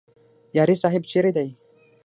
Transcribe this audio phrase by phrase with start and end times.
[0.57, 1.49] یاري صاحب چیرې دی؟